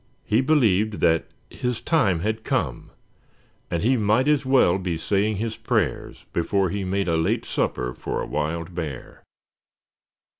He 0.25 0.41
believed 0.41 0.93
that 1.01 1.25
his 1.51 1.79
time 1.79 2.21
had 2.21 2.43
come, 2.43 2.89
and 3.69 3.83
he 3.83 3.97
might 3.97 4.27
as 4.27 4.47
well 4.47 4.79
be 4.79 4.97
saying 4.97 5.35
his 5.37 5.57
prayers 5.57 6.25
before 6.33 6.71
he 6.71 6.83
made 6.83 7.07
a 7.07 7.15
late 7.15 7.45
supper 7.45 7.93
for 7.93 8.19
a 8.19 8.25
wild 8.25 8.73
bear. 8.73 9.21